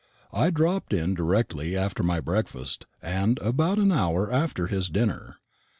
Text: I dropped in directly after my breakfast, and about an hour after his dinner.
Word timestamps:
I 0.33 0.49
dropped 0.49 0.93
in 0.93 1.13
directly 1.13 1.77
after 1.77 2.01
my 2.01 2.19
breakfast, 2.19 2.87
and 3.03 3.37
about 3.37 3.77
an 3.77 3.91
hour 3.91 4.31
after 4.31 4.65
his 4.65 4.89
dinner. 4.89 5.37